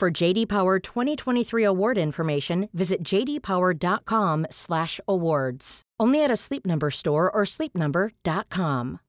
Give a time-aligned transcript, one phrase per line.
[0.00, 5.82] For JD Power 2023 award information, visit jdpower.com/awards.
[6.00, 9.00] Only at a Sleep Number store or sleepnumber.com.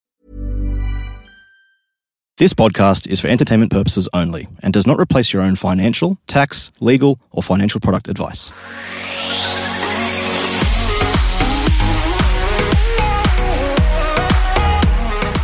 [2.38, 6.73] This podcast is for entertainment purposes only and does not replace your own financial, tax,
[6.82, 8.52] legal, or financial product advice.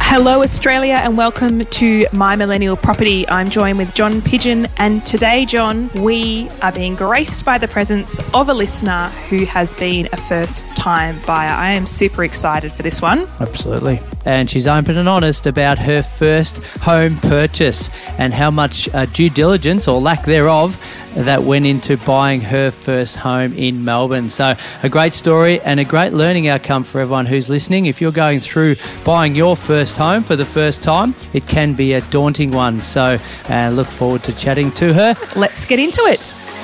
[0.10, 3.28] Hello, Australia, and welcome to My Millennial Property.
[3.28, 8.22] I'm joined with John Pidgeon, and today, John, we are being graced by the presence
[8.34, 11.50] of a listener who has been a first time buyer.
[11.50, 13.28] I am super excited for this one.
[13.42, 14.00] Absolutely.
[14.28, 19.30] And she's open and honest about her first home purchase and how much uh, due
[19.30, 20.78] diligence or lack thereof
[21.16, 24.30] that went into buying her first home in Melbourne.
[24.30, 27.86] So, a great story and a great learning outcome for everyone who's listening.
[27.86, 28.76] If you're going through
[29.06, 32.82] buying your first home for the first time, it can be a daunting one.
[32.82, 33.18] So,
[33.50, 35.16] uh, look forward to chatting to her.
[35.38, 36.57] Let's get into it.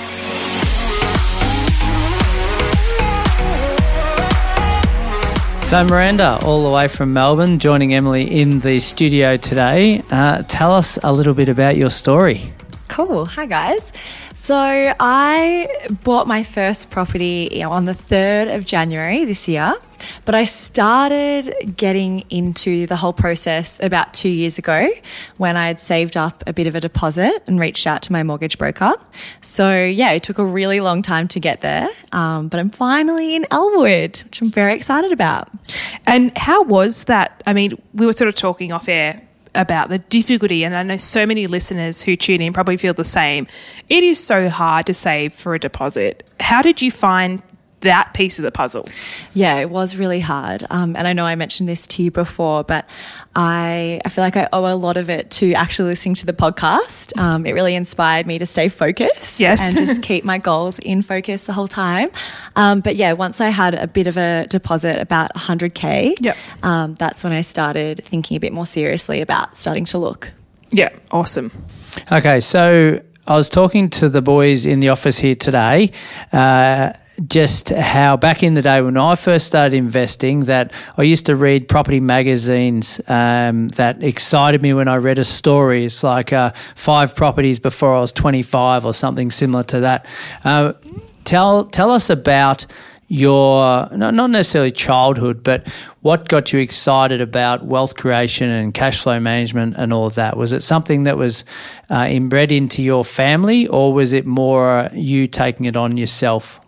[5.74, 10.04] So, Miranda, all the way from Melbourne, joining Emily in the studio today.
[10.12, 12.54] Uh, tell us a little bit about your story.
[12.90, 13.26] Cool.
[13.26, 13.92] Hi, guys.
[14.36, 14.56] So,
[15.00, 15.68] I
[16.04, 19.74] bought my first property on the 3rd of January this year,
[20.26, 24.90] but I started getting into the whole process about two years ago
[25.38, 28.24] when I had saved up a bit of a deposit and reached out to my
[28.24, 28.94] mortgage broker.
[29.42, 33.36] So, yeah, it took a really long time to get there, um, but I'm finally
[33.36, 35.50] in Elwood, which I'm very excited about.
[36.06, 37.42] And how was that?
[37.46, 39.22] I mean, we were sort of talking off air
[39.56, 43.04] about the difficulty, and I know so many listeners who tune in probably feel the
[43.04, 43.48] same.
[43.90, 46.32] It is so hard to save for a deposit.
[46.40, 47.42] How did you find
[47.84, 48.88] that piece of the puzzle?
[49.34, 50.66] Yeah, it was really hard.
[50.70, 52.86] Um, and I know I mentioned this to you before, but
[53.36, 56.34] I, I feel like I owe a lot of it to actually listening to the
[56.34, 57.18] podcast.
[57.18, 59.62] Um, it really inspired me to stay focused Yes.
[59.62, 62.10] and just keep my goals in focus the whole time.
[62.56, 66.38] Um, but yeah, once I had a bit of a deposit, about 100K, Yep.
[66.64, 70.32] um, that's when I started thinking a bit more seriously about starting to look.
[70.72, 71.52] Yeah, awesome.
[72.12, 75.92] Okay, so I was talking to the boys in the office here today.
[76.32, 76.94] Uh,
[77.28, 81.36] just how back in the day when I first started investing, that I used to
[81.36, 85.86] read property magazines um, that excited me when I read a story.
[85.86, 90.06] It's like uh, five properties before I was 25 or something similar to that.
[90.44, 90.74] Uh,
[91.24, 92.66] tell tell us about
[93.10, 95.68] your not necessarily childhood, but
[96.02, 100.36] what got you excited about wealth creation and cash flow management and all of that?
[100.36, 101.46] Was it something that was
[101.92, 106.60] uh, inbred into your family, or was it more you taking it on yourself?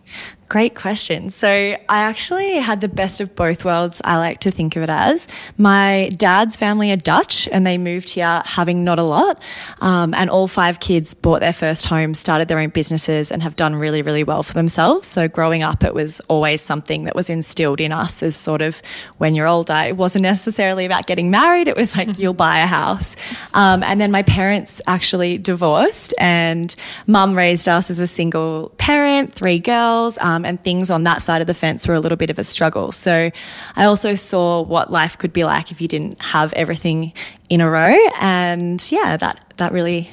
[0.48, 1.32] Great question.
[1.32, 4.90] So, I actually had the best of both worlds, I like to think of it
[4.90, 5.28] as.
[5.58, 9.44] My dad's family are Dutch and they moved here having not a lot.
[9.82, 13.56] Um, and all five kids bought their first home, started their own businesses, and have
[13.56, 15.08] done really, really well for themselves.
[15.08, 18.82] So, growing up, it was always something that was instilled in us as sort of
[19.18, 19.82] when you're older.
[19.88, 23.16] It wasn't necessarily about getting married, it was like, you'll buy a house.
[23.56, 26.76] Um, and then my parents actually divorced, and
[27.08, 30.20] mum raised us as a single parent, three girls.
[30.20, 32.38] Um, Um, and things on that side of the fence were a little bit of
[32.38, 32.92] a struggle.
[32.92, 33.32] So
[33.76, 37.14] I also saw what life could be like if you didn't have everything
[37.50, 37.96] in a row.
[38.20, 40.12] And yeah, that, that really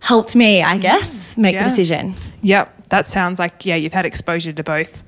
[0.00, 0.80] helped me, I mm.
[0.80, 1.62] guess, make Yeah.
[1.62, 2.14] the decision.
[2.42, 5.02] Yep, that sounds like yeah, you've had exposure to both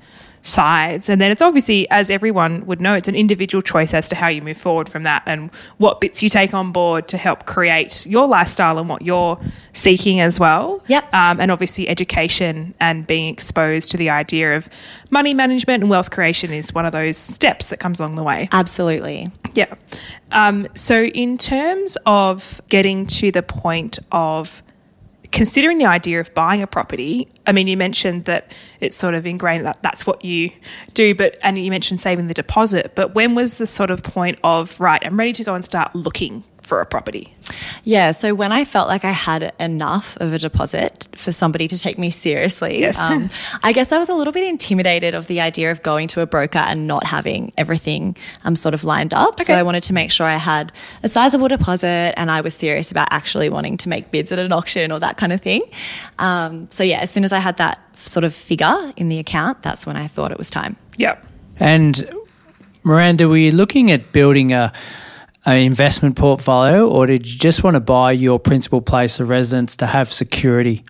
[0.45, 4.15] sides, and then it's obviously, as everyone would know, it's an individual choice as to
[4.15, 7.45] how you move forward from that and what bits you take on board to help
[7.45, 9.39] create your lifestyle and what you're
[9.73, 10.81] seeking as well.
[10.87, 11.13] Yep.
[11.13, 14.69] um, and obviously education and being exposed to the idea of
[15.09, 18.47] money management and wealth creation is one of those steps that comes along the way.
[18.51, 19.27] Absolutely.
[19.53, 19.73] Yeah.
[20.31, 24.61] Um, so, in terms of getting to the point of
[25.35, 29.27] considering the idea of buying a property, I mean, you mentioned that it's sort of
[29.27, 30.49] ingrained that that's what you
[30.93, 32.93] do, but and you mentioned saving the deposit.
[32.95, 35.05] But when was the sort of point of right?
[35.05, 37.35] I'm ready to go and start looking for a property?
[37.83, 41.77] Yeah, so when I felt like I had enough of a deposit for somebody to
[41.77, 42.97] take me seriously, Yes.
[42.99, 43.29] um,
[43.63, 46.25] I guess I was a little bit intimidated of the idea of going to a
[46.25, 49.39] broker and not having everything um, sort of lined up.
[49.41, 50.71] So I wanted to make sure I had
[51.03, 54.51] a sizable deposit and I was serious about actually wanting to make bids at an
[54.51, 55.61] auction or that kind of thing.
[56.19, 59.61] Um, so yeah, as soon as I had that sort of figure in the account,
[59.61, 60.75] that's when I thought it was time.
[60.97, 61.23] Yep.
[61.59, 62.09] And
[62.83, 64.73] Miranda, were you looking at building a
[65.45, 69.77] an investment portfolio, or did you just want to buy your principal place of residence
[69.77, 70.83] to have security?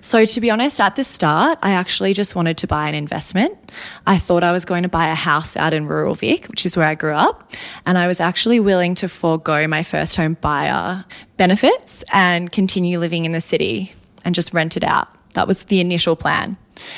[0.00, 3.72] So, to be honest, at the start, I actually just wanted to buy an investment.
[4.06, 6.76] I thought I was going to buy a house out in rural Vic, which is
[6.76, 7.52] where I grew up.
[7.86, 11.04] And I was actually willing to forego my first home buyer
[11.36, 13.94] benefits and continue living in the city
[14.24, 15.08] and just rent it out.
[15.34, 16.56] That was the initial plan.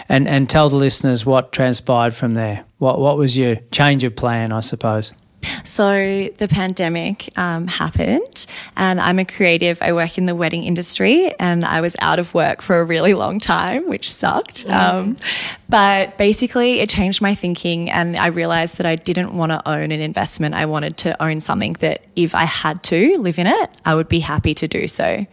[0.09, 2.65] And and tell the listeners what transpired from there.
[2.79, 5.13] What what was your change of plan, I suppose?
[5.65, 8.47] So the pandemic um, happened,
[8.77, 9.81] and I'm a creative.
[9.83, 13.15] I work in the wedding industry, and I was out of work for a really
[13.15, 14.67] long time, which sucked.
[14.69, 15.17] Um,
[15.69, 19.93] but basically, it changed my thinking, and I realized that I didn't want to own
[19.93, 20.55] an investment.
[20.55, 24.09] I wanted to own something that, if I had to live in it, I would
[24.09, 25.27] be happy to do so.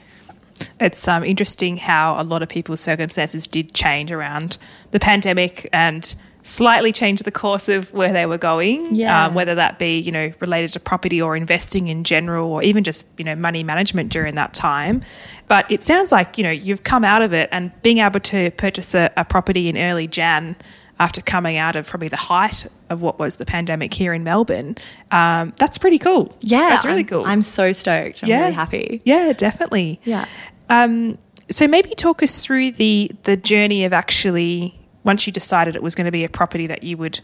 [0.79, 4.57] It's um, interesting how a lot of people's circumstances did change around
[4.91, 8.95] the pandemic and slightly change the course of where they were going.
[8.95, 9.25] Yeah.
[9.25, 12.83] Um, whether that be, you know, related to property or investing in general or even
[12.83, 15.01] just, you know, money management during that time.
[15.47, 18.51] But it sounds like, you know, you've come out of it and being able to
[18.51, 20.55] purchase a, a property in early Jan
[21.01, 24.75] after coming out of probably the height of what was the pandemic here in Melbourne,
[25.11, 26.35] um, that's pretty cool.
[26.41, 27.25] Yeah, That's really I'm- cool.
[27.25, 28.23] I'm so stoked.
[28.23, 29.01] I'm really happy.
[29.05, 30.01] Yeah, definitely.
[30.03, 30.25] Yeah.
[30.69, 31.17] Um,
[31.49, 35.95] so maybe talk us through the the journey of actually once you decided it was
[35.95, 37.21] going to be a property that you would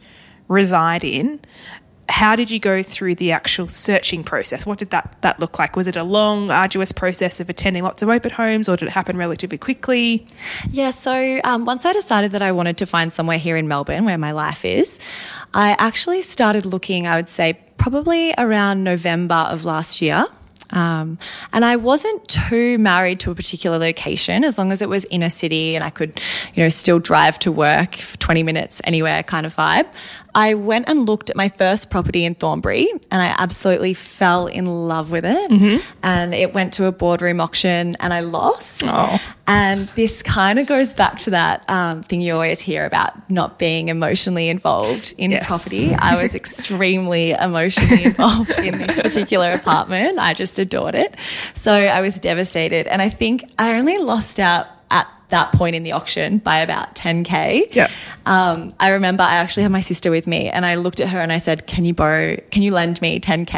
[0.47, 1.39] reside in.
[2.07, 4.63] How did you go through the actual searching process?
[4.63, 5.75] What did that that look like?
[5.75, 8.91] Was it a long, arduous process of attending lots of open homes, or did it
[8.91, 10.27] happen relatively quickly?
[10.69, 14.05] Yeah, so um, once I decided that I wanted to find somewhere here in Melbourne
[14.05, 14.99] where my life is,
[15.55, 20.25] I actually started looking, I would say, probably around November of last year.
[20.71, 21.17] Um,
[21.53, 25.23] and I wasn't too married to a particular location as long as it was in
[25.23, 26.19] a city and I could,
[26.53, 29.87] you know, still drive to work for 20 minutes anywhere kind of vibe.
[30.35, 34.65] I went and looked at my first property in Thornbury and I absolutely fell in
[34.65, 35.81] love with it.
[36.03, 38.83] And it went to a boardroom auction and I lost.
[38.85, 39.17] Oh.
[39.47, 43.57] And this kind of goes back to that um, thing you always hear about not
[43.59, 45.47] being emotionally involved in Yes.
[45.47, 45.93] property.
[45.95, 50.19] I was extremely emotionally involved in this particular apartment.
[50.19, 51.15] I just adored it.
[51.53, 52.87] So I was devastated.
[52.87, 54.67] And I think I only lost out
[55.35, 57.75] that point in the auction by about 10K.
[57.75, 57.89] Yeah.
[58.25, 61.19] Um, I remember I actually had my sister with me and I looked at her
[61.19, 63.51] and I said, Can you borrow, can you lend me 10K?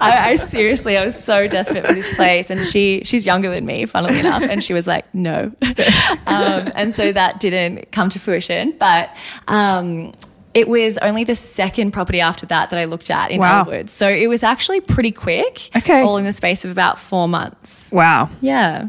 [0.00, 2.50] I, I seriously, I was so desperate for this place.
[2.50, 4.42] And she, she's younger than me, funnily enough.
[4.42, 5.52] And she was like, No.
[6.26, 8.74] um, and so that didn't come to fruition.
[8.78, 9.16] But,
[9.46, 10.12] um,
[10.54, 13.60] it was only the second property after that that I looked at in Wow.
[13.60, 13.90] Elwood.
[13.90, 15.68] So it was actually pretty quick.
[15.76, 16.02] Okay.
[16.02, 17.92] All in the space of about four months.
[17.92, 18.30] Wow.
[18.40, 18.88] Yeah.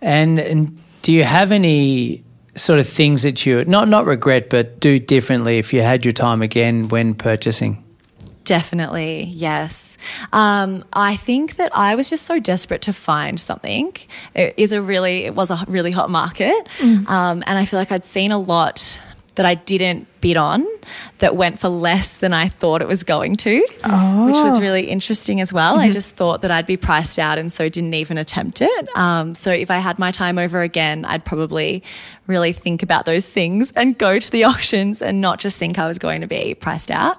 [0.00, 4.78] And, and do you have any sort of things that you not not regret but
[4.78, 7.82] do differently if you had your time again when purchasing?
[8.44, 9.98] Definitely, yes.
[10.32, 13.92] Um, I think that I was just so desperate to find something.
[14.34, 17.92] It is a really, it was a really hot market, um, and I feel like
[17.92, 18.98] I'd seen a lot
[19.34, 20.66] that I didn't bid on
[21.18, 23.60] that went for less than I thought it was going to,
[24.26, 25.78] which was really interesting as well.
[25.78, 28.96] I just thought that I'd be priced out, and so didn't even attempt it.
[28.96, 31.82] Um, so if I had my time over again, I'd probably
[32.26, 35.86] really think about those things and go to the auctions and not just think I
[35.86, 37.18] was going to be priced out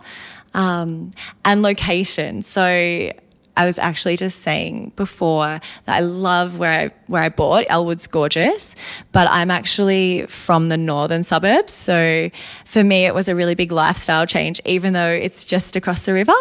[0.53, 1.12] um,
[1.43, 2.41] and location.
[2.43, 3.12] So
[3.55, 7.65] I was actually just saying before that I love where I where I bought.
[7.69, 8.75] Elwood's gorgeous,
[9.12, 12.29] but I'm actually from the northern suburbs, so
[12.65, 14.60] for me it was a really big lifestyle change.
[14.65, 16.33] Even though it's just across the river,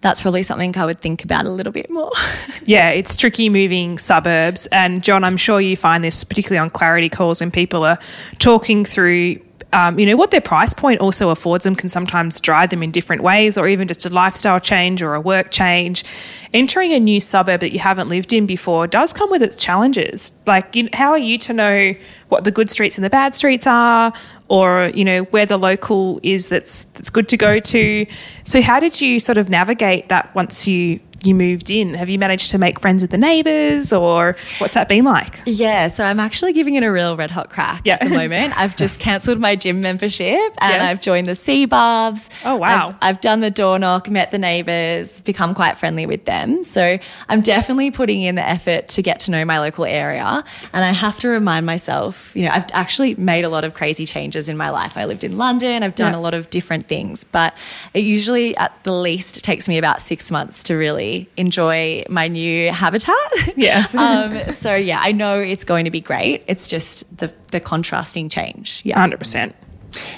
[0.00, 2.12] that's probably something I would think about a little bit more.
[2.66, 4.66] Yeah, it's tricky moving suburbs.
[4.66, 7.98] And John, I'm sure you find this particularly on clarity calls when people are
[8.38, 9.40] talking through.
[9.72, 12.90] Um, you know what their price point also affords them can sometimes drive them in
[12.90, 16.04] different ways, or even just a lifestyle change or a work change.
[16.52, 20.32] Entering a new suburb that you haven't lived in before does come with its challenges.
[20.46, 21.94] Like, you, how are you to know
[22.28, 24.12] what the good streets and the bad streets are,
[24.48, 28.06] or you know where the local is that's that's good to go to?
[28.44, 31.94] So, how did you sort of navigate that once you you moved in?
[31.94, 35.40] Have you managed to make friends with the neighbours, or what's that been like?
[35.46, 37.98] Yeah, so I'm actually giving it a real red hot crack Yeah.
[38.00, 38.56] at the moment.
[38.58, 40.82] I've just cancelled my gym membership and Yes.
[40.82, 42.30] I've joined the sea baths.
[42.44, 42.88] Oh, wow.
[42.90, 46.64] I've, I've done the door knock, met the neighbours, become quite friendly with them.
[46.64, 46.98] So
[47.28, 50.44] I'm definitely putting in the effort to get to know my local area.
[50.72, 54.06] And I have to remind myself, you know, I've actually made a lot of crazy
[54.06, 54.96] changes in my life.
[54.96, 56.18] I lived in London, I've done Yeah.
[56.18, 57.54] a lot of different things, but
[57.94, 62.70] it usually at the least takes me about six months to really enjoy my new
[62.70, 63.14] habitat.
[63.56, 63.94] Yes.
[64.06, 66.44] um, so yeah, I know it's going to be great.
[66.46, 68.82] It's just the the contrasting change.
[68.84, 68.98] Yeah.
[68.98, 69.54] Hundred percent.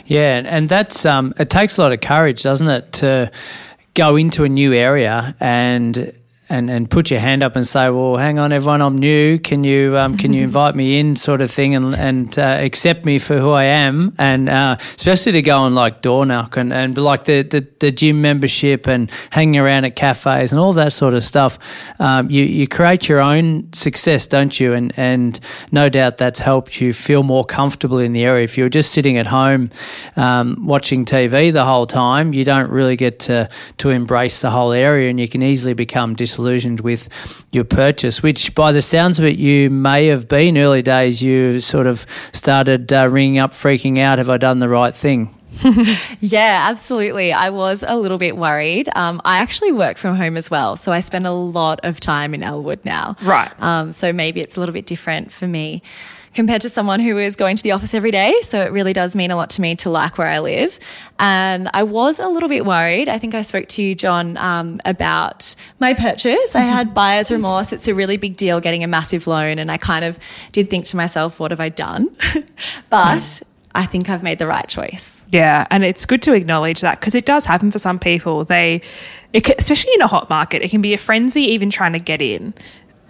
[0.06, 3.30] Yeah, and, and that's um, it takes a lot of courage, doesn't it, to
[3.94, 6.12] go into a new area and
[6.52, 9.38] and and put your hand up and say, "Well, hang on, everyone, I'm new.
[9.38, 13.04] Can you um, can you invite me in?" sort of thing, and and uh, accept
[13.06, 16.72] me for who I am, and uh, especially to go and like door knock and
[16.72, 20.92] and like the, the the gym membership and hanging around at cafes and all that
[20.92, 21.58] sort of stuff.
[21.98, 24.74] Um, you you create your own success, don't you?
[24.74, 25.40] And and
[25.70, 28.44] no doubt that's helped you feel more comfortable in the area.
[28.44, 29.70] If you're just sitting at home
[30.16, 34.72] um, watching TV the whole time, you don't really get to to embrace the whole
[34.72, 37.08] area, and you can easily become disillusioned with
[37.52, 38.22] your purchase.
[38.22, 41.22] Which, by the sounds of it, you may have been early days.
[41.22, 44.18] You sort of started uh, ringing up, freaking out.
[44.18, 45.38] Have I done the right thing?
[46.20, 47.32] Yeah, absolutely.
[47.32, 48.88] I was a little bit worried.
[48.96, 52.32] Um, I actually work from home as well, so I spend a lot of time
[52.32, 53.16] in Elwood now.
[53.22, 53.50] Right.
[53.60, 55.82] Um, so maybe it's a little bit different for me
[56.34, 58.34] compared to someone who is going to the office every day.
[58.42, 60.78] So it really does mean a lot to me to like where I live.
[61.18, 63.08] And I was a little bit worried.
[63.08, 66.54] I think I spoke to you, John, um, about my purchase.
[66.54, 67.72] I had buyer's remorse.
[67.72, 69.58] It's a really big deal getting a massive loan.
[69.58, 70.18] And I kind of
[70.52, 72.08] did think to myself, what have I done?
[72.90, 73.42] but
[73.74, 75.26] I think I've made the right choice.
[75.30, 78.44] Yeah, and it's good to acknowledge that because it does happen for some people.
[78.44, 78.82] They,
[79.32, 81.98] it, ca- especially in a hot market, it can be a frenzy even trying to
[81.98, 82.52] get in,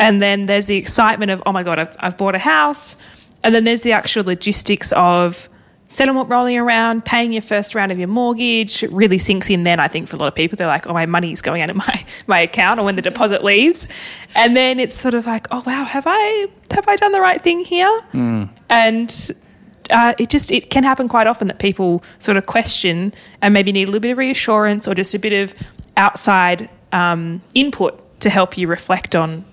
[0.02, 2.97] and then there's the excitement of oh my god, I've, I've bought a house,
[3.44, 5.49] and then there's the actual logistics of
[5.87, 8.82] settlement rolling around, paying your first round of your mortgage.
[8.82, 9.62] It really sinks in.
[9.62, 11.71] Then I think for a lot of people, they're like, oh, my money's going out
[11.71, 13.87] of my my account, or when the deposit leaves,
[14.35, 17.40] and then it's sort of like, oh wow, have I have I done the right
[17.40, 18.02] thing here?
[18.68, 19.30] And
[19.90, 23.71] uh, it just it can happen quite often that people sort of question and maybe
[23.71, 25.54] need a little bit of reassurance or just a bit of
[25.97, 29.44] outside um, input to help you reflect on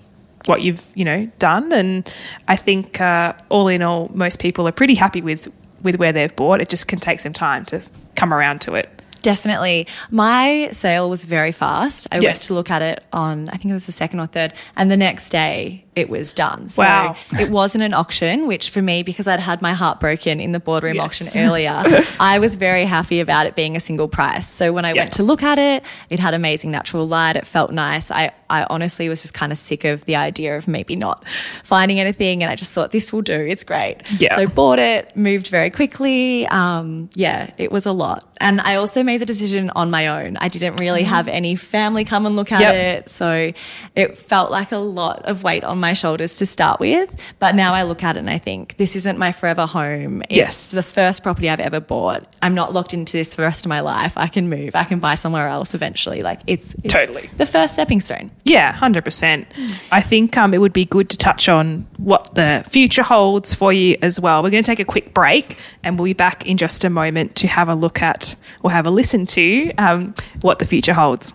[0.46, 1.72] what you've you know done.
[1.72, 2.12] And
[2.48, 6.34] I think uh, all in all, most people are pretty happy with with where they've
[6.34, 6.60] bought.
[6.60, 7.82] It just can take some time to
[8.16, 8.88] come around to it.
[9.22, 9.86] Definitely.
[10.10, 12.06] My sale was very fast.
[12.10, 14.54] I went to look at it on, I think it was the second or third,
[14.76, 16.68] and the next day it was done.
[16.68, 17.16] So Wow.
[17.38, 20.60] it wasn't an auction, which for me, because I'd had my heart broken in the
[20.60, 21.04] boardroom Yes.
[21.04, 21.82] auction earlier,
[22.20, 24.48] I was very happy about it being a single price.
[24.48, 25.00] So when I Yeah.
[25.02, 27.34] went to look at it, it had amazing natural light.
[27.36, 28.10] It felt nice.
[28.12, 31.28] I, I honestly was just kind of sick of the idea of maybe not
[31.64, 32.42] finding anything.
[32.42, 33.34] And I just thought, this will do.
[33.40, 33.96] It's great.
[34.20, 34.34] Yeah.
[34.36, 36.46] So bought it, moved very quickly.
[36.46, 38.24] Um, yeah, it was a lot.
[38.40, 40.36] And I also made the decision on my own.
[40.40, 42.74] I didn't really have any family come and look at Yep.
[42.74, 43.10] it.
[43.10, 43.52] So
[43.96, 47.14] it felt like a lot of weight on my shoulders to start with.
[47.38, 50.22] But now I look at it and I think this isn't my forever home.
[50.28, 50.70] It's Yes.
[50.70, 52.24] the first property I've ever bought.
[52.42, 54.12] I'm not locked into this for the rest of my life.
[54.16, 54.74] I can move.
[54.74, 56.22] I can buy somewhere else eventually.
[56.22, 57.28] Like it's, it's Totally.
[57.36, 58.30] the first stepping stone.
[58.44, 59.46] Yeah, hundred percent.
[59.90, 63.72] I think um, it would be good to touch on what the future holds for
[63.72, 64.42] you as well.
[64.42, 67.34] We're going to take a quick break, and we'll be back in just a moment
[67.36, 71.34] to have a look at or have a listen to um, what the future holds.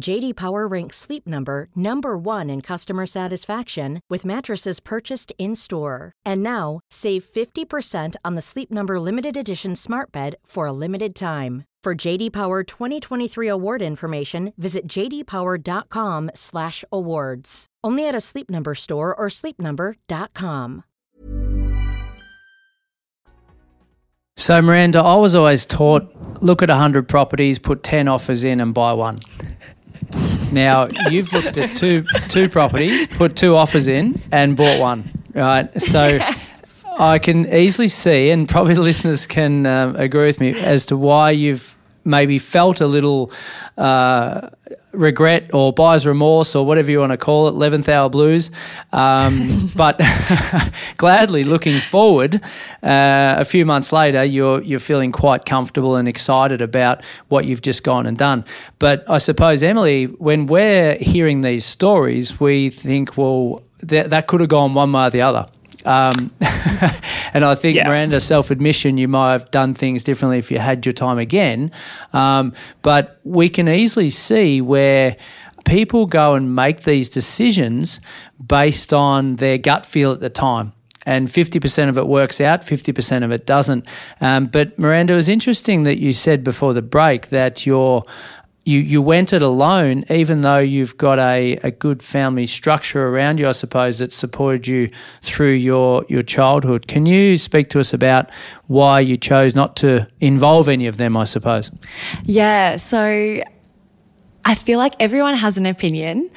[0.00, 6.12] JD Power ranks Sleep Number number 1 in customer satisfaction with mattresses purchased in-store.
[6.24, 11.14] And now, save 50% on the Sleep Number limited edition Smart Bed for a limited
[11.14, 11.64] time.
[11.82, 17.66] For JD Power 2023 award information, visit jdpower.com/awards.
[17.84, 20.82] Only at a Sleep Number store or sleepnumber.com.
[24.36, 26.12] So, Miranda, I was always taught
[26.42, 29.18] look at 100 properties, put 10 offers in, and buy one.
[30.52, 35.80] Now, you've looked at two, two properties, put two offers in, and bought one, right?
[35.80, 36.84] So, yes.
[36.98, 40.96] I can easily see, and probably the listeners can um, agree with me, as to
[40.96, 41.75] why you've
[42.06, 43.30] maybe felt a little
[43.76, 44.48] uh,
[44.92, 48.50] regret or buyer's remorse or whatever you want to call it, 11th hour blues.
[48.92, 50.00] Um, but
[50.96, 52.36] gladly looking forward,
[52.82, 57.62] uh, a few months later, you're, you're feeling quite comfortable and excited about what you've
[57.62, 58.44] just gone and done.
[58.78, 64.40] But I suppose, Emily, when we're hearing these stories, we think, well, that, that could
[64.40, 65.46] have gone one way or the other.
[65.86, 66.32] Um,
[67.32, 67.88] and I think yeah.
[67.88, 71.72] Miranda, self admission, you might have done things differently if you had your time again.
[72.12, 72.52] Um,
[72.82, 75.16] but we can easily see where
[75.64, 78.00] people go and make these decisions
[78.44, 80.72] based on their gut feel at the time
[81.06, 83.86] and 50% of it works out, 50% of it doesn't.
[84.20, 88.04] Um, but Miranda, it was interesting that you said before the break that you're
[88.66, 93.38] you you went it alone, even though you've got a, a good family structure around
[93.38, 94.90] you, I suppose, that supported you
[95.22, 96.88] through your, your childhood.
[96.88, 98.28] Can you speak to us about
[98.66, 101.70] why you chose not to involve any of them, I suppose?
[102.24, 103.40] Yeah, so
[104.44, 106.28] I feel like everyone has an opinion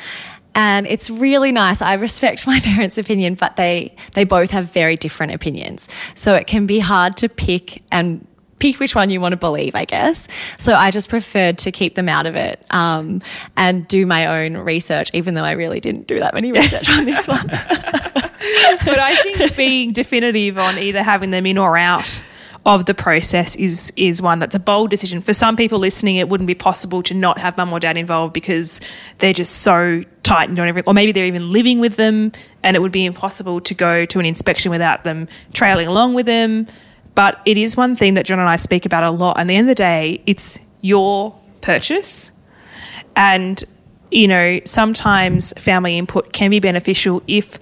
[0.53, 1.81] and it's really nice.
[1.81, 5.89] I respect my parents' opinion, but they they both have very different opinions.
[6.13, 8.27] So it can be hard to pick and
[8.60, 10.28] pick which one you want to believe, I guess.
[10.58, 13.22] So I just preferred to keep them out of it um,
[13.58, 17.06] and do my own research, even though I really didn't do that many research on
[17.06, 17.48] this one.
[17.48, 22.24] but I think being definitive on either having them in or out
[22.66, 25.22] of the process is is one that's a bold decision.
[25.22, 28.34] For some people listening, it wouldn't be possible to not have mum or dad involved
[28.34, 28.82] because
[29.20, 32.32] they're just so tightened on everything, or maybe they're even living with them,
[32.63, 36.25] and it would be impossible to go to an inspection without them trailing along with
[36.25, 36.68] them.
[37.16, 39.38] But it is one thing that John and I speak about a lot.
[39.38, 42.32] And at the end of the day, it's your purchase.
[43.16, 43.62] And,
[44.12, 47.60] you know, sometimes family input can be beneficial if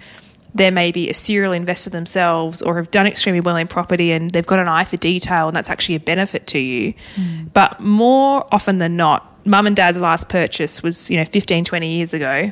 [0.53, 4.31] there may be a serial investor themselves or have done extremely well in property and
[4.31, 6.93] they've got an eye for detail and that's actually a benefit to you.
[7.15, 7.53] Mm.
[7.53, 11.87] But more often than not, mum and dad's last purchase was, you know, 15, 20
[11.87, 12.51] years ago.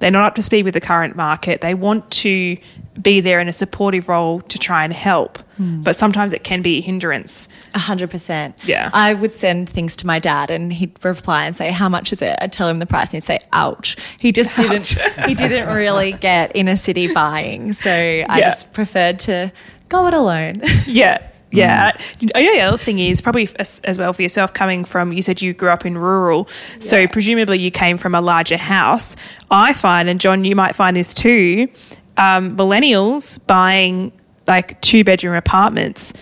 [0.00, 1.60] They're not up to speed with the current market.
[1.60, 2.56] They want to
[3.00, 5.38] be there in a supportive role to try and help.
[5.58, 5.84] Mm.
[5.84, 7.48] But sometimes it can be a hindrance.
[7.74, 8.58] A hundred percent.
[8.64, 8.90] Yeah.
[8.92, 12.22] I would send things to my dad and he'd reply and say, How much is
[12.22, 12.36] it?
[12.40, 13.96] I'd tell him the price and he'd say, Ouch.
[14.20, 14.88] He just didn't
[15.26, 17.72] he didn't really get inner city buying.
[17.72, 18.40] So I yeah.
[18.40, 19.52] just preferred to
[19.88, 20.62] go it alone.
[20.86, 21.22] yeah.
[21.50, 21.92] Yeah.
[21.92, 22.30] Mm.
[22.34, 22.52] Yeah.
[22.52, 25.54] The other thing is probably as, as, well for yourself coming from, you said you
[25.54, 26.46] grew up in rural.
[26.48, 26.80] Yeah.
[26.80, 29.16] So presumably you came from a larger house.
[29.50, 31.68] I find, and John, you might find this too,
[32.18, 34.12] um, millennials buying
[34.48, 36.12] like two bedroom apartments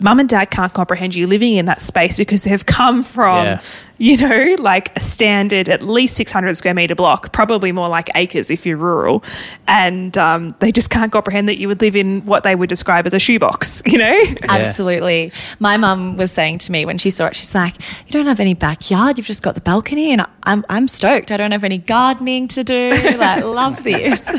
[0.00, 3.60] mum and dad can't comprehend you living in that space because they've come from, yeah.
[3.98, 8.50] You know, like a standard at least 600 square meter block, probably more like acres
[8.50, 9.24] if you're rural.
[9.66, 13.06] And um, they just can't comprehend that you would live in what they would describe
[13.06, 14.06] as a shoebox, you know?
[14.06, 14.34] Yeah.
[14.48, 15.32] Absolutely.
[15.60, 18.40] My mum was saying to me when she saw it, she's like, You don't have
[18.40, 20.12] any backyard, you've just got the balcony.
[20.12, 21.30] And I'm, I'm stoked.
[21.30, 22.92] I don't have any gardening to do.
[23.16, 24.26] Like, love this.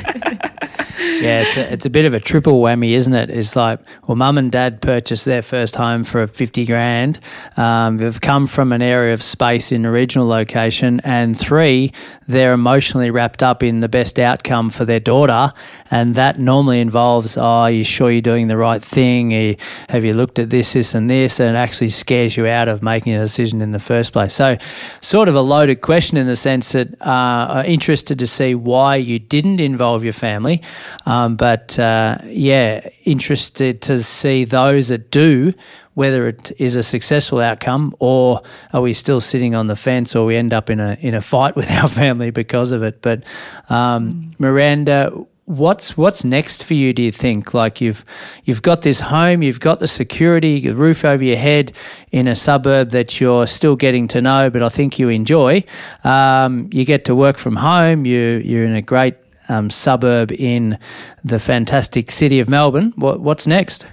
[0.99, 3.31] yeah, it's a, it's a bit of a triple whammy, isn't it?
[3.31, 7.19] It's like, well, mum and dad purchased their first home for 50 grand.
[7.55, 10.99] Um, they've come from an area of space in a regional location.
[11.03, 11.91] And three,
[12.27, 15.53] they're emotionally wrapped up in the best outcome for their daughter.
[15.89, 19.57] And that normally involves, oh, are you sure you're doing the right thing?
[19.89, 21.39] Have you looked at this, this, and this?
[21.39, 24.33] And it actually scares you out of making a decision in the first place.
[24.33, 24.57] So,
[25.01, 29.19] sort of a loaded question in the sense that uh, interested to see why you
[29.19, 30.61] didn't involve your family.
[31.05, 35.53] Um, but uh, yeah, interested to see those that do,
[35.97, 38.39] whether it is a successful outcome or
[38.71, 41.21] are we still sitting on the fence or we end up in a in a
[41.21, 43.01] fight with our family because of it.
[43.01, 43.23] But
[43.67, 45.11] um, Miranda,
[45.45, 48.05] what's what's next for you do you think like you've
[48.43, 51.71] you've got this home you've got the security the roof over your head
[52.11, 55.63] in a suburb that you're still getting to know but I think you enjoy
[56.03, 59.15] um, you get to work from home you you're in a great
[59.49, 60.77] um, suburb in
[61.23, 62.91] the fantastic city of Melbourne.
[62.97, 63.85] What, what's next?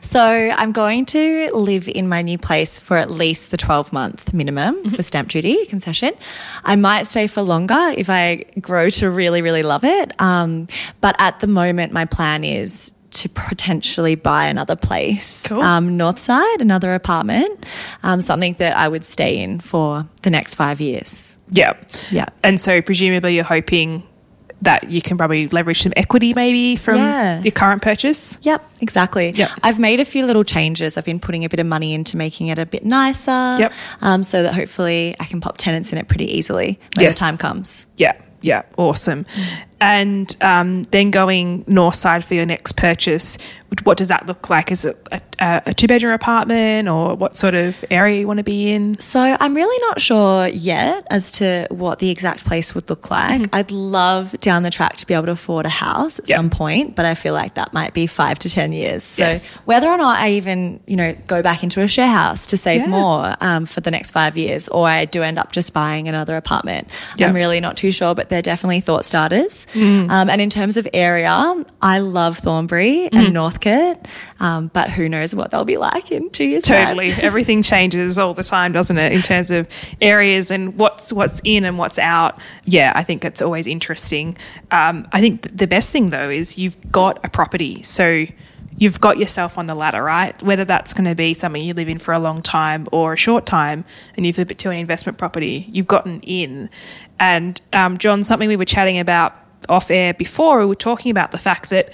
[0.00, 4.34] So I'm going to live in my new place for at least the 12 month
[4.34, 4.88] minimum mm-hmm.
[4.88, 6.12] for stamp duty concession.
[6.64, 10.20] I might stay for longer if I grow to really, really love it.
[10.20, 10.66] Um,
[11.00, 15.60] but at the moment, my plan is to potentially buy another place, cool.
[15.60, 17.66] um, north side, another apartment,
[18.02, 21.36] um, something that I would stay in for the next five years.
[21.50, 21.74] Yeah.
[22.10, 22.26] Yeah.
[22.42, 24.02] And so presumably you're hoping
[24.62, 27.40] that you can probably leverage some equity maybe from yeah.
[27.42, 28.38] your current purchase.
[28.42, 29.30] Yep, exactly.
[29.30, 29.50] Yep.
[29.62, 30.96] I've made a few little changes.
[30.96, 33.56] I've been putting a bit of money into making it a bit nicer.
[33.58, 33.72] Yep.
[34.00, 37.18] Um, so that hopefully I can pop tenants in it pretty easily when yes.
[37.18, 37.86] the time comes.
[37.96, 38.16] Yeah.
[38.40, 39.24] Yeah, awesome.
[39.24, 43.36] Mm and um, then going north side for your next purchase,
[43.84, 44.70] what does that look like?
[44.70, 48.44] Is it a, a, two bedroom apartment or what sort of area you want to
[48.44, 48.98] be in?
[49.00, 53.42] So I'm really not sure yet as to what the exact place would look like.
[53.42, 53.54] Mm-hmm.
[53.54, 56.36] I'd love down the track to be able to afford a house at yep.
[56.36, 59.04] some point, but I feel like that might be five to 10 years.
[59.04, 59.56] So yes.
[59.64, 62.82] whether or not I even, you know, go back into a share house to save
[62.82, 62.86] yeah.
[62.88, 66.36] more um, for the next five years, or I do end up just buying another
[66.36, 67.30] apartment, yep.
[67.30, 69.66] I'm really not too sure, but they're definitely thought starters.
[69.72, 70.10] Mm.
[70.10, 73.18] Um, and in terms of area, I love Thornbury mm.
[73.18, 74.06] and Northcote,
[74.40, 77.12] um, but who knows what they'll be like in two years' totally.
[77.12, 77.20] time.
[77.22, 79.12] Everything changes all the time, doesn't it?
[79.12, 79.68] In terms of
[80.00, 82.40] areas and what's what's in and what's out.
[82.64, 84.36] Yeah, I think it's always interesting.
[84.70, 88.26] Um, I think the best thing though is you've got a property, so
[88.76, 90.40] you've got yourself on the ladder, right?
[90.42, 93.16] Whether that's going to be something you live in for a long time or a
[93.16, 93.84] short time,
[94.16, 96.70] and you flip it to an investment property, you've gotten in.
[97.18, 99.36] And um, John, something we were chatting about
[99.68, 101.92] off air before, we were talking about the fact that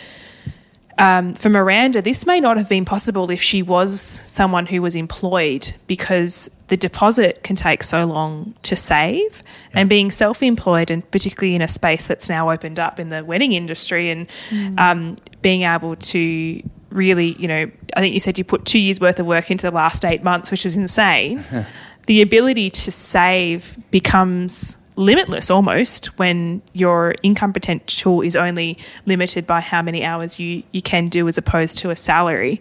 [0.98, 4.96] um, for Miranda, this may not have been possible if she was someone who was
[4.96, 9.42] employed because the deposit can take so long to save.
[9.72, 9.81] Yeah.
[9.81, 13.24] And being self employed, and particularly in a space that's now opened up in the
[13.24, 14.78] wedding industry, and mm.
[14.78, 19.00] um, being able to really, you know, I think you said you put two years
[19.00, 21.44] worth of work into the last eight months, which is insane.
[22.07, 29.61] the ability to save becomes limitless almost when your income potential is only limited by
[29.61, 32.61] how many hours you, you can do as opposed to a salary.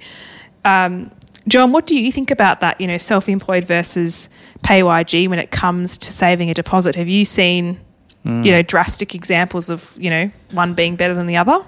[0.64, 1.12] Um,
[1.48, 2.80] John, what do you think about that?
[2.80, 4.30] You know, self-employed versus
[4.64, 6.96] PAYG when it comes to saving a deposit.
[6.96, 7.80] Have you seen,
[8.26, 8.46] mm.
[8.46, 11.64] you know, drastic examples of you know one being better than the other?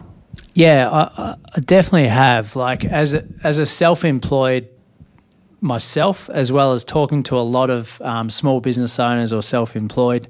[0.54, 2.58] Yeah, I, I definitely have.
[2.58, 4.68] Like as a, as a self-employed
[5.62, 10.28] myself, as well as talking to a lot of um, small business owners or self-employed,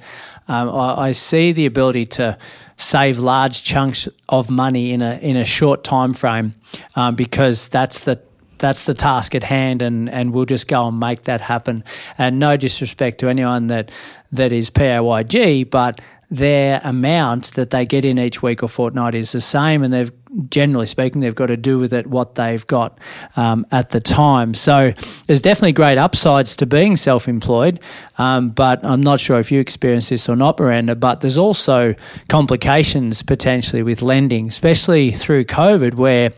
[0.48, 2.38] um, I, I, see the ability to
[2.78, 6.56] save large chunks of money in a in a short time frame
[6.96, 8.20] um, because that's the
[8.58, 11.84] that's the task at hand, and, and we'll just go and make that happen.
[12.18, 13.92] And no disrespect to anyone that
[14.32, 19.32] that is PAYG, but their amount that they get in each week or fortnight is
[19.32, 20.12] the same, and they've
[20.50, 23.00] generally speaking, they've got to do with it what they've got
[23.36, 24.54] um, at the time.
[24.54, 24.94] So
[25.28, 27.80] there's definitely great upsides to being self employed,
[28.18, 31.96] um, but I'm not sure if you experience this or not, Miranda, but there's also
[32.28, 36.32] complications potentially with lending, especially through COVID, where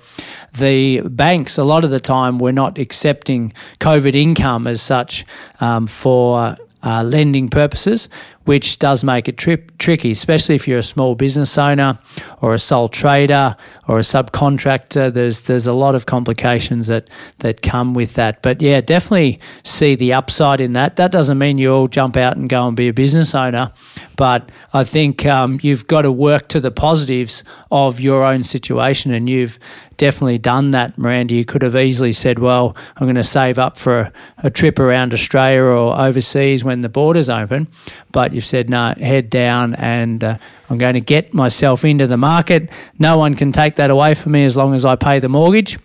[0.53, 5.25] the banks, a lot of the time, were not accepting COVID income as such
[5.59, 8.09] um, for uh, lending purposes,
[8.45, 11.99] which does make it tri- tricky, especially if you're a small business owner
[12.41, 13.55] or a sole trader
[13.87, 15.13] or a subcontractor.
[15.13, 18.41] There's there's a lot of complications that that come with that.
[18.41, 20.95] But yeah, definitely see the upside in that.
[20.95, 23.71] That doesn't mean you all jump out and go and be a business owner,
[24.15, 29.13] but I think um, you've got to work to the positives of your own situation,
[29.13, 29.59] and you've
[29.97, 31.35] definitely done that, Miranda.
[31.35, 34.79] You could have easily said, "Well, I'm going to save up for a, a trip
[34.79, 37.67] around Australia or overseas when the borders open,"
[38.11, 40.37] but you've said, "No, head down, and uh,
[40.69, 42.69] I'm going to get myself into the market.
[42.99, 45.77] No one can take that away from me as long as I pay the mortgage."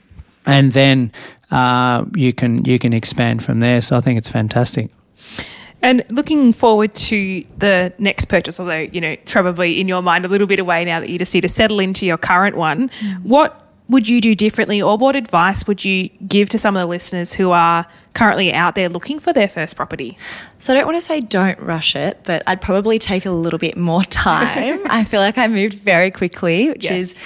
[0.47, 1.13] And then
[1.51, 3.81] uh, you can you can expand from there.
[3.81, 4.91] So I think it's fantastic.
[5.83, 10.25] And looking forward to the next purchase, although you know it's probably in your mind
[10.25, 12.89] a little bit away now that you just need to settle into your current one.
[12.89, 13.23] Mm.
[13.23, 16.89] What would you do differently, or what advice would you give to some of the
[16.89, 20.19] listeners who are currently out there looking for their first property?
[20.59, 23.59] So, I don't want to say don't rush it, but I'd probably take a little
[23.59, 24.81] bit more time.
[24.91, 26.93] I feel like I moved very quickly, which yes.
[26.93, 27.23] is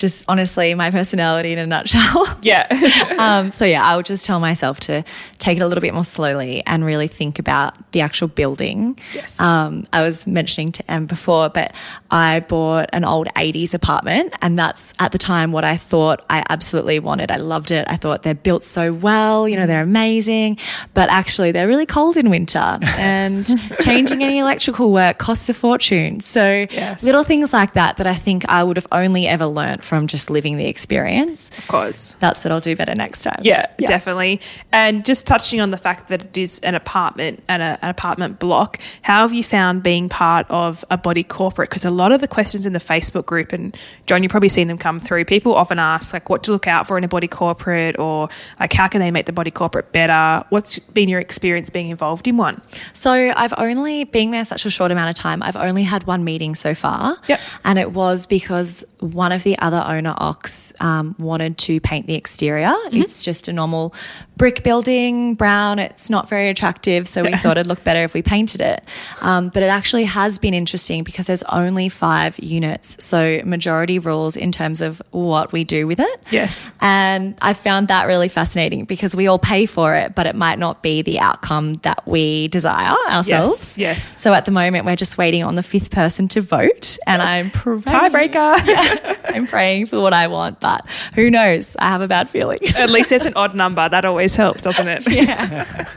[0.00, 2.26] just honestly my personality in a nutshell.
[2.42, 2.66] Yeah.
[3.18, 5.04] um, so yeah, I would just tell myself to
[5.38, 8.98] take it a little bit more slowly and really think about the actual building.
[9.14, 9.38] Yes.
[9.38, 11.74] Um, I was mentioning to Em before, but
[12.10, 16.42] I bought an old 80s apartment and that's at the time what I thought I
[16.48, 17.30] absolutely wanted.
[17.30, 17.84] I loved it.
[17.88, 20.56] I thought they're built so well, you know, they're amazing,
[20.94, 23.34] but actually they're really cold in winter and
[23.80, 26.20] changing any electrical work costs a fortune.
[26.20, 27.02] So Yes.
[27.02, 30.30] little things like that that I think I would have only ever learnt from just
[30.30, 31.50] living the experience.
[31.58, 32.14] of course.
[32.20, 33.40] That's what I'll do better next time.
[33.42, 34.40] Yeah, definitely.
[34.72, 38.38] And just touching on the fact that it is an apartment and a, an apartment
[38.38, 41.68] block, how have you found being part of a body corporate?
[41.68, 43.76] Because a lot of the questions in the Facebook group, and
[44.06, 45.24] John, you've probably seen them come through.
[45.24, 48.28] People often ask like, what to look out for in a body corporate, or
[48.60, 50.46] like, how can they make the body corporate better?
[50.50, 52.62] What's been your experience being involved in one?
[52.92, 55.42] So I've only being there such a short amount of time.
[55.42, 57.40] I've only had one meeting so far, Yep.
[57.64, 62.14] and it was because one of the other owner ox um, wanted to paint the
[62.14, 62.74] exterior.
[62.92, 63.94] It's just a normal
[64.40, 65.78] brick building, brown.
[65.78, 68.82] It's not very attractive, so we thought it'd look better if we painted it.
[69.20, 74.38] Um, but it actually has been interesting because there's only five units, so majority rules
[74.38, 76.20] in terms of what we do with it.
[76.30, 76.70] Yes.
[76.80, 80.58] And I found that really fascinating because we all pay for it, but it might
[80.58, 83.76] not be the outcome that we desire ourselves.
[83.76, 84.18] yes.
[84.18, 87.50] So at the moment, we're just waiting on the fifth person to vote, and I'm
[87.50, 89.18] praying, Tiebreaker.
[89.34, 91.76] I'm praying for what I want, but who knows?
[91.76, 92.60] I have a bad feeling.
[92.74, 93.86] At least it's an odd number.
[93.86, 95.02] That always helps, doesn't it?
[95.10, 95.86] Yeah.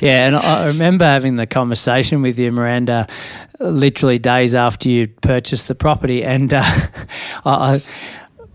[0.00, 3.06] Yeah, and I I remember having the conversation with you, Miranda,
[3.60, 6.62] literally days after you purchased the property, and uh,
[7.44, 7.82] I,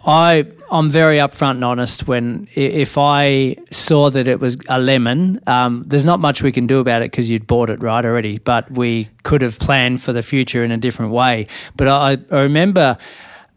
[0.06, 2.08] I, I'm very upfront and honest.
[2.08, 6.68] When if I saw that it was a lemon, um, there's not much we can
[6.68, 8.38] do about it because you'd bought it right already.
[8.40, 11.48] But we could have planned for the future in a different way.
[11.76, 12.98] But I, I remember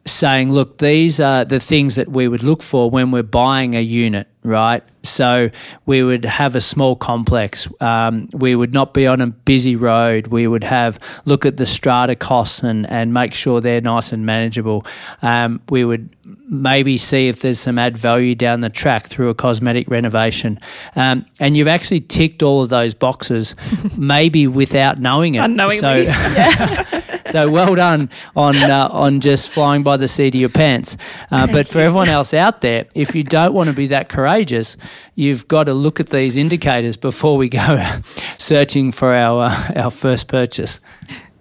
[0.07, 3.81] saying, look, these are the things that we would look for when we're buying a
[3.81, 4.83] unit, right?
[5.03, 5.51] So
[5.87, 7.69] we would have a small complex.
[7.81, 10.29] Um, we would not be on a busy road.
[10.29, 14.25] We would have look at the strata costs and, and make sure they're nice and
[14.25, 14.87] manageable.
[15.23, 16.09] Um, we would
[16.49, 20.61] maybe see if there's some add value down the track through a cosmetic renovation.
[20.95, 23.55] Um, and you've actually ticked all of those boxes,
[23.97, 25.39] maybe without knowing it.
[25.39, 25.79] Unknowingly.
[25.79, 26.13] So,
[27.33, 30.97] so well done on uh, on just flying by the seat of your pants.
[31.31, 34.77] Uh, but for everyone else out there, if you don't want to be that courageous,
[35.15, 38.01] you've got to look at these indicators before we go
[38.39, 40.79] searching for our uh, our first purchase.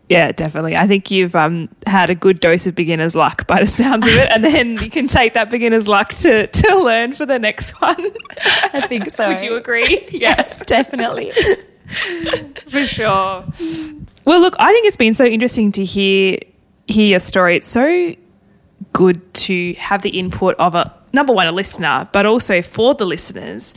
[0.07, 0.75] Yeah, definitely.
[0.75, 4.13] I think you've um, had a good dose of beginner's luck by the sounds of
[4.13, 7.79] it, and then you can take that beginner's luck to, to learn for the next
[7.81, 8.11] one.
[8.73, 9.29] I think so.
[9.29, 10.05] Would you agree?
[10.11, 11.31] Yes, definitely.
[12.69, 13.45] for sure.
[14.25, 16.37] Well, look, I think it's been so interesting to hear
[16.87, 17.57] hear your story.
[17.57, 18.15] It's so
[18.93, 23.05] good to have the input of a number one a listener, but also for the
[23.05, 23.73] listeners.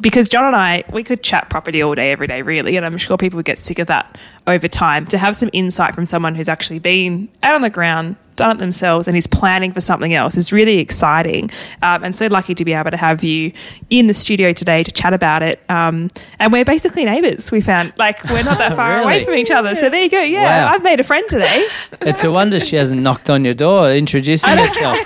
[0.00, 2.96] Because John and I, we could chat property all day, every day, really, and I'm
[2.98, 5.06] sure people would get sick of that over time.
[5.06, 8.58] To have some insight from someone who's actually been out on the ground, done it
[8.58, 11.50] themselves, and is planning for something else is really exciting.
[11.82, 13.52] Um, and so lucky to be able to have you
[13.90, 15.60] in the studio today to chat about it.
[15.68, 17.52] Um, and we're basically neighbours.
[17.52, 19.74] We found like we're not that far away from each other.
[19.74, 20.20] So there you go.
[20.22, 20.72] Yeah, Wow.
[20.72, 21.66] I've made a friend today.
[22.00, 24.98] It's a wonder she hasn't knocked on your door introducing herself.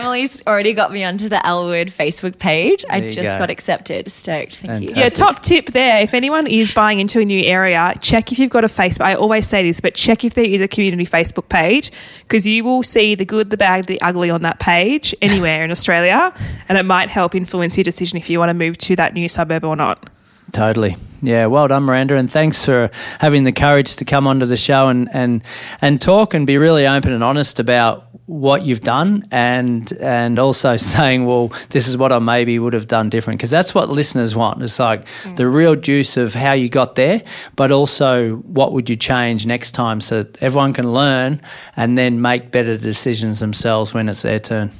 [0.00, 2.84] Well, Emily's already got me onto the Elwood Facebook page.
[2.88, 3.38] I There you just go.
[3.40, 4.10] got accepted.
[4.10, 4.58] Stoked.
[4.58, 4.94] Thank you.
[4.96, 6.00] Yeah, top tip there.
[6.00, 9.02] If anyone is buying into a new area, check if you've got a Facebook.
[9.02, 12.64] I always say this, but check if there is a community Facebook page because you
[12.64, 16.32] will see the good, the bad, the ugly on that page anywhere in Australia,
[16.68, 19.28] and it might help influence your decision if you want to move to that new
[19.28, 20.08] suburb or not.
[20.52, 20.96] Totally.
[21.22, 24.88] Yeah, well done, Miranda, and thanks for having the courage to come onto the show
[24.88, 25.44] and, and
[25.82, 30.76] and talk and be really open and honest about what you've done and and also
[30.94, 34.36] saying, well, this is what I maybe would have done different because that's what listeners
[34.36, 34.62] want.
[34.62, 35.36] It's like mm.
[35.36, 37.22] the real juice of how you got there,
[37.56, 41.40] but also what would you change next time so that everyone can learn
[41.76, 44.70] and then make better decisions themselves when it's their turn.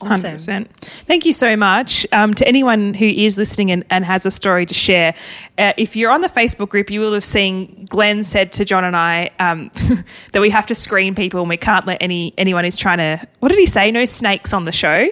[0.00, 0.36] Awesome.
[0.36, 0.66] 100%.
[1.06, 2.06] Thank you so much.
[2.12, 5.14] Um, to anyone who is listening and, and has a story to share,
[5.56, 8.84] uh, if you're on the Facebook group, you will have seen Glen said to John
[8.84, 9.70] and I um,
[10.32, 13.26] that we have to screen people and we can't let any anyone who's trying to.
[13.40, 13.90] What did he say?
[13.90, 15.08] No snakes on the show.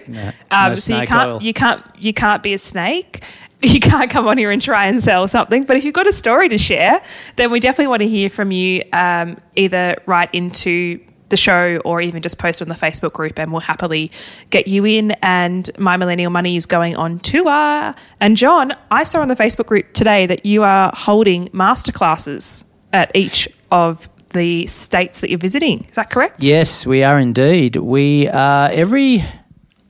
[0.51, 1.43] um, no so you can't oil.
[1.43, 3.23] you can't you can't be a snake.
[3.61, 5.63] You can't come on here and try and sell something.
[5.63, 7.01] But if you've got a story to share,
[7.37, 8.83] then we definitely want to hear from you.
[8.93, 10.99] Um, either right into
[11.35, 14.09] the show or even just post on the Facebook group and we'll happily
[14.51, 15.11] get you in.
[15.21, 17.93] And My Millennial Money is going on tour.
[18.21, 23.11] And John, I saw on the Facebook group today that you are holding masterclasses at
[23.13, 25.85] each of the states that you're visiting.
[25.89, 26.41] Is that correct?
[26.43, 27.75] Yes, we are indeed.
[27.75, 29.23] We are every.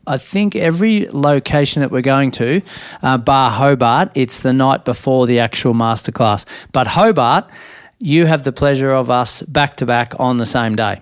[0.08, 2.62] I think every location that we're going to,
[3.02, 6.46] uh, bar Hobart, it's the night before the actual masterclass.
[6.72, 7.50] But Hobart,
[7.98, 11.02] you have the pleasure of us back to back on the same day.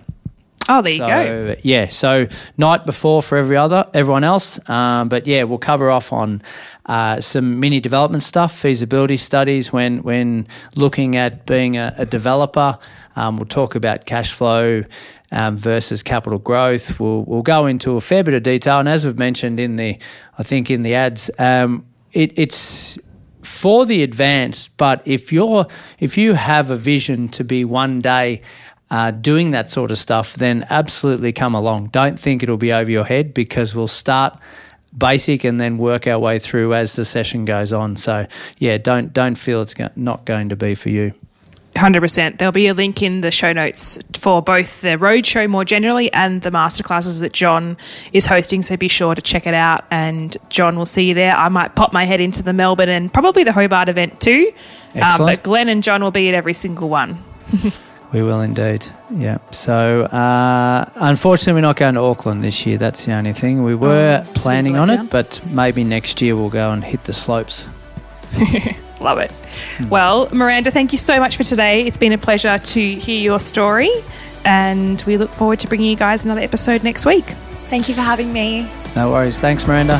[0.68, 1.56] Oh, there so, you go.
[1.62, 6.12] Yeah, so night before for every other everyone else, um, but yeah, we'll cover off
[6.12, 6.42] on
[6.86, 12.78] uh, some mini development stuff, feasibility studies when when looking at being a, a developer.
[13.16, 14.82] Um, we'll talk about cash flow
[15.30, 16.98] um, versus capital growth.
[16.98, 19.98] We'll we'll go into a fair bit of detail, and as we've mentioned in the,
[20.38, 22.98] I think in the ads, um, it, it's
[23.42, 24.76] for the advanced.
[24.76, 25.66] But if you're
[25.98, 28.42] if you have a vision to be one day
[28.90, 31.88] uh, doing that sort of stuff, then absolutely come along.
[31.88, 34.38] Don't think it'll be over your head because we'll start
[34.96, 37.96] basic and then work our way through as the session goes on.
[37.96, 38.26] So
[38.58, 41.12] yeah, don't don't feel it's go- not going to be for you.
[41.74, 42.38] 100%.
[42.38, 46.42] There'll be a link in the show notes for both the roadshow more generally and
[46.42, 47.76] the masterclasses that John
[48.12, 48.62] is hosting.
[48.62, 49.84] So be sure to check it out.
[49.90, 51.34] And John will see you there.
[51.36, 54.52] I might pop my head into the Melbourne and probably the Hobart event too.
[54.94, 57.18] Um, but Glen and John will be at every single one.
[58.14, 58.86] We will indeed.
[59.10, 59.38] Yeah.
[59.50, 62.78] So, uh, unfortunately, we're not going to Auckland this year.
[62.78, 63.62] That's the only thing.
[63.64, 65.04] We were Oh, planning on letdown.
[65.06, 67.66] it, but maybe next year we'll go and hit the slopes.
[69.00, 69.32] Love it.
[69.90, 71.84] Well, Miranda, thank you so much for today.
[71.86, 73.90] It's been a pleasure to hear your story.
[74.44, 77.24] And we look forward to bringing you guys another episode next week.
[77.68, 78.70] Thank you for having me.
[78.94, 79.38] No worries.
[79.40, 79.98] Thanks, Miranda.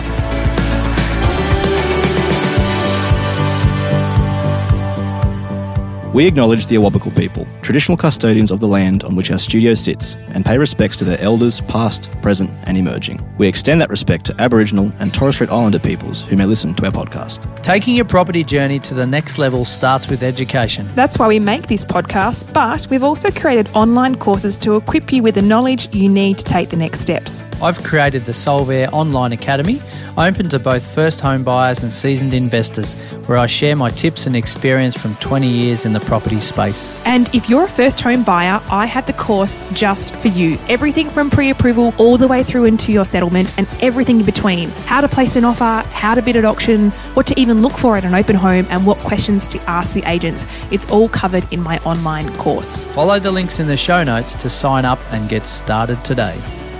[6.14, 10.14] We acknowledge the Awabakal people, traditional custodians of the land on which our studio sits,
[10.28, 13.18] and pay respects to their elders, past, present, and emerging.
[13.36, 16.86] We extend that respect to Aboriginal and Torres Strait Islander peoples who may listen to
[16.86, 17.60] our podcast.
[17.64, 20.86] Taking your property journey to the next level starts with education.
[20.94, 25.20] That's why we make this podcast, but we've also created online courses to equip you
[25.20, 27.44] with the knowledge you need to take the next steps.
[27.60, 29.80] I've created the Solvair Online Academy,
[30.16, 32.94] open to both first home buyers and seasoned investors,
[33.26, 36.94] where I share my tips and experience from 20 years in the property space.
[37.04, 40.58] And if you're a first home buyer, I have the course just for you.
[40.68, 44.68] Everything from pre approval all the way through into your settlement and everything in between.
[44.86, 47.96] How to place an offer, how to bid at auction, what to even look for
[47.96, 50.46] at an open home, and what questions to ask the agents.
[50.70, 52.84] It's all covered in my online course.
[52.84, 56.40] Follow the links in the show notes to sign up and get started today.